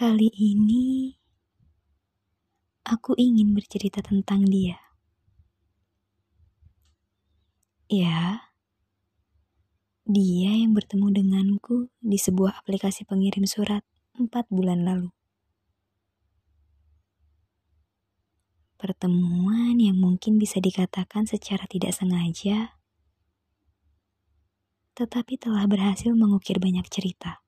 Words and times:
Kali 0.00 0.32
ini 0.32 1.12
aku 2.88 3.12
ingin 3.20 3.52
bercerita 3.52 4.00
tentang 4.00 4.48
dia. 4.48 4.80
Ya, 7.84 8.48
dia 10.08 10.56
yang 10.56 10.72
bertemu 10.72 11.20
denganku 11.20 11.92
di 12.00 12.16
sebuah 12.16 12.64
aplikasi 12.64 13.04
pengirim 13.04 13.44
surat 13.44 13.84
empat 14.16 14.48
bulan 14.48 14.88
lalu. 14.88 15.12
Pertemuan 18.80 19.76
yang 19.76 20.00
mungkin 20.00 20.40
bisa 20.40 20.64
dikatakan 20.64 21.28
secara 21.28 21.68
tidak 21.68 21.92
sengaja, 21.92 22.72
tetapi 24.96 25.36
telah 25.36 25.68
berhasil 25.68 26.16
mengukir 26.16 26.56
banyak 26.56 26.88
cerita. 26.88 27.44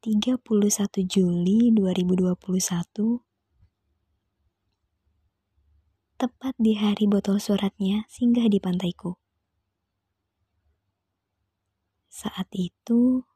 31 0.00 0.40
Juli 1.04 1.68
2021 1.76 2.32
tepat 6.16 6.56
di 6.56 6.72
hari 6.72 7.04
botol 7.04 7.36
suratnya 7.36 8.08
singgah 8.08 8.48
di 8.48 8.56
pantaiku. 8.64 9.20
Saat 12.08 12.48
itu, 12.56 13.28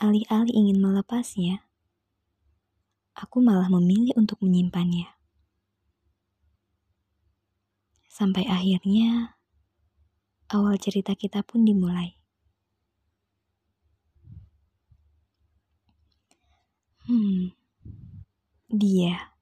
alih-alih 0.00 0.56
ingin 0.56 0.80
melepasnya, 0.80 1.68
aku 3.12 3.44
malah 3.44 3.68
memilih 3.68 4.16
untuk 4.16 4.40
menyimpannya. 4.40 5.20
Sampai 8.08 8.48
akhirnya, 8.48 9.36
awal 10.48 10.80
cerita 10.80 11.12
kita 11.12 11.44
pun 11.44 11.68
dimulai. 11.68 12.19
Hmm, 17.10 17.50
dia. 18.70 19.34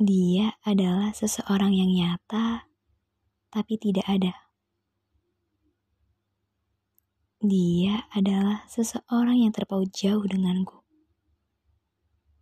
Dia 0.00 0.56
adalah 0.64 1.12
seseorang 1.12 1.76
yang 1.76 1.92
nyata, 1.92 2.64
tapi 3.52 3.76
tidak 3.76 4.08
ada. 4.08 4.48
Dia 7.44 8.08
adalah 8.16 8.64
seseorang 8.64 9.44
yang 9.44 9.52
terpaut 9.52 9.92
jauh 9.92 10.24
denganku, 10.24 10.80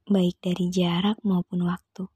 baik 0.07 0.39
dari 0.39 0.71
jarak 0.71 1.19
maupun 1.27 1.67
waktu. 1.67 2.07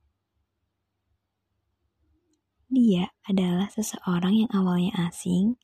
Dia 2.70 3.10
adalah 3.26 3.66
seseorang 3.66 4.46
yang 4.46 4.50
awalnya 4.54 5.10
asing, 5.10 5.58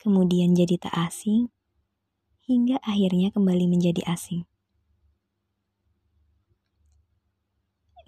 kemudian 0.00 0.56
jadi 0.56 0.80
tak 0.80 0.96
asing, 0.96 1.52
hingga 2.48 2.80
akhirnya 2.80 3.28
kembali 3.28 3.68
menjadi 3.68 4.08
asing. 4.08 4.48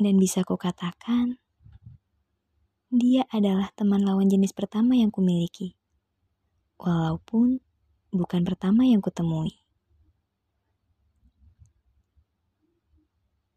Dan 0.00 0.16
bisa 0.16 0.40
kukatakan, 0.48 1.36
dia 2.88 3.28
adalah 3.28 3.68
teman 3.76 4.00
lawan 4.00 4.32
jenis 4.32 4.56
pertama 4.56 4.96
yang 4.96 5.12
kumiliki. 5.12 5.76
Walaupun 6.80 7.60
bukan 8.08 8.42
pertama 8.48 8.88
yang 8.88 9.04
kutemui. 9.04 9.60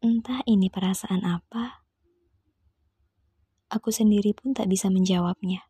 Entah 0.04 0.44
ini 0.44 0.68
perasaan 0.68 1.24
apa, 1.24 1.80
aku 3.72 3.88
sendiri 3.88 4.36
pun 4.36 4.52
tak 4.52 4.68
bisa 4.68 4.92
menjawabnya. 4.92 5.64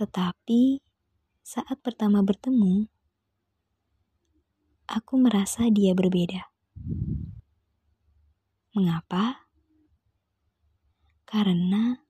Tetapi 0.00 0.87
saat 1.48 1.80
pertama 1.80 2.20
bertemu, 2.20 2.92
aku 4.84 5.16
merasa 5.16 5.72
dia 5.72 5.96
berbeda. 5.96 6.44
Mengapa? 8.76 9.48
Karena 11.24 12.04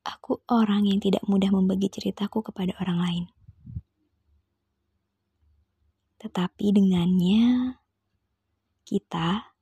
aku 0.00 0.40
orang 0.48 0.88
yang 0.88 0.96
tidak 0.96 1.20
mudah 1.28 1.52
membagi 1.52 1.92
ceritaku 1.92 2.40
kepada 2.40 2.72
orang 2.80 2.98
lain. 3.04 3.24
Tetapi 6.24 6.72
dengannya, 6.72 7.76
kita, 8.88 9.52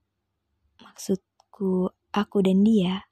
maksudku 0.78 1.91
aku 2.15 2.38
dan 2.38 2.62
dia, 2.62 3.11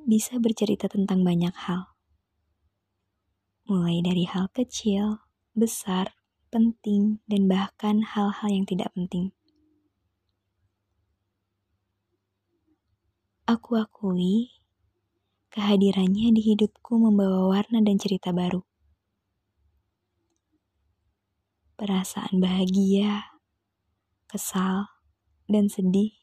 bisa 0.00 0.40
bercerita 0.40 0.88
tentang 0.88 1.20
banyak 1.20 1.52
hal 1.52 1.97
mulai 3.68 4.00
dari 4.00 4.24
hal 4.24 4.48
kecil, 4.56 5.20
besar, 5.52 6.16
penting, 6.48 7.20
dan 7.28 7.44
bahkan 7.44 8.00
hal-hal 8.00 8.48
yang 8.48 8.64
tidak 8.64 8.88
penting. 8.96 9.36
Aku 13.44 13.76
akui 13.76 14.56
kehadirannya 15.52 16.32
di 16.32 16.40
hidupku 16.40 16.96
membawa 16.96 17.52
warna 17.52 17.84
dan 17.84 18.00
cerita 18.00 18.32
baru. 18.32 18.64
Perasaan 21.76 22.40
bahagia, 22.40 23.36
kesal, 24.32 24.88
dan 25.44 25.68
sedih 25.68 26.16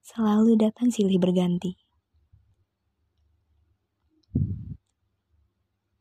selalu 0.00 0.56
datang 0.56 0.88
silih 0.88 1.20
berganti. 1.20 1.89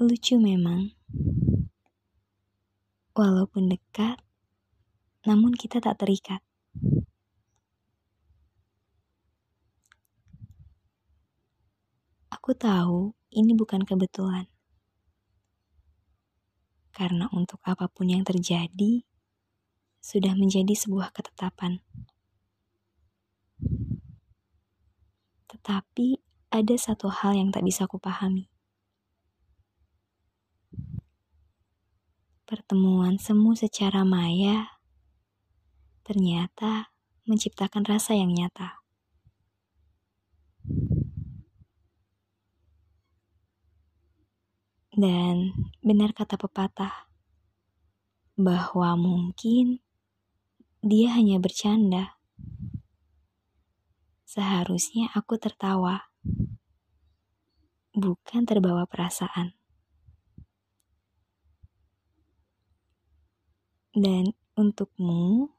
Lucu 0.10 0.42
memang. 0.42 0.90
Walaupun 3.14 3.70
dekat, 3.70 4.18
namun 5.22 5.54
kita 5.54 5.78
tak 5.78 6.02
terikat. 6.02 6.42
Aku 12.34 12.58
tahu 12.58 13.14
ini 13.38 13.54
bukan 13.54 13.86
kebetulan. 13.86 14.50
Karena 16.90 17.30
untuk 17.30 17.62
apa 17.62 17.86
pun 17.86 18.10
yang 18.10 18.26
terjadi, 18.26 19.06
sudah 20.02 20.34
menjadi 20.34 20.74
sebuah 20.74 21.14
ketetapan. 21.14 21.86
Tetapi 25.54 26.18
ada 26.50 26.76
satu 26.82 27.14
hal 27.14 27.38
yang 27.38 27.54
tak 27.54 27.62
bisa 27.62 27.86
kupahami. 27.86 28.50
Pertemuan 32.50 33.22
semu 33.22 33.54
secara 33.54 34.02
maya 34.02 34.82
ternyata 36.02 36.90
menciptakan 37.30 37.86
rasa 37.86 38.18
yang 38.18 38.34
nyata. 38.34 38.82
Dan 44.90 45.54
benar 45.86 46.18
kata 46.18 46.42
pepatah 46.42 47.14
bahwa 48.34 48.98
mungkin 48.98 49.86
dia 50.82 51.14
hanya 51.14 51.38
bercanda. 51.38 52.18
Seharusnya 54.26 55.14
aku 55.14 55.38
tertawa, 55.38 56.10
bukan 57.94 58.42
terbawa 58.50 58.90
perasaan. 58.90 59.59
Dan 64.00 64.32
untukmu, 64.56 65.52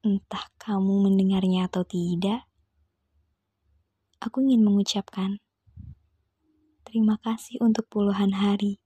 entah 0.00 0.48
kamu 0.56 1.12
mendengarnya 1.12 1.68
atau 1.68 1.84
tidak, 1.84 2.48
aku 4.16 4.40
ingin 4.48 4.64
mengucapkan 4.64 5.44
terima 6.88 7.20
kasih 7.20 7.60
untuk 7.60 7.84
puluhan 7.92 8.32
hari, 8.32 8.80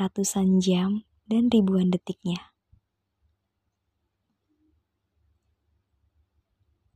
ratusan 0.00 0.64
jam, 0.64 1.04
dan 1.28 1.52
ribuan 1.52 1.92
detiknya. 1.92 2.47